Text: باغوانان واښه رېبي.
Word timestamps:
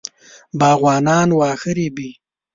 باغوانان 0.59 1.29
واښه 1.37 1.71
رېبي. 1.77 2.09